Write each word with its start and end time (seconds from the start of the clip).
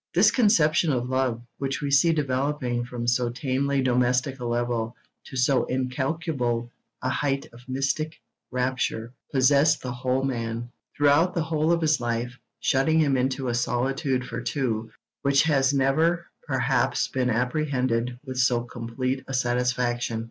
This 0.15 0.31
conception 0.31 0.91
of 0.91 1.09
love, 1.09 1.43
which 1.59 1.79
we 1.79 1.91
see 1.91 2.11
developing 2.11 2.83
from 2.85 3.05
so 3.05 3.29
tamely 3.29 3.83
domestic 3.83 4.39
a 4.39 4.45
level 4.45 4.95
to 5.25 5.37
so 5.37 5.65
incalculable 5.65 6.71
a 7.03 7.09
height 7.11 7.45
of 7.53 7.69
mystic 7.69 8.15
rapture, 8.49 9.13
possessed 9.31 9.83
the 9.83 9.91
whole 9.91 10.23
man, 10.23 10.71
throughout 10.97 11.35
the 11.35 11.43
whole 11.43 11.71
of 11.71 11.81
his 11.81 12.01
life, 12.01 12.39
shutting 12.59 12.97
him 12.97 13.15
into 13.15 13.47
a 13.47 13.53
'solitude 13.53 14.25
for 14.25 14.41
two' 14.41 14.89
which 15.21 15.43
has 15.43 15.71
never 15.71 16.25
perhaps 16.47 17.07
been 17.07 17.29
apprehended 17.29 18.17
with 18.25 18.39
so 18.39 18.61
complete 18.63 19.23
a 19.27 19.35
satisfaction. 19.35 20.19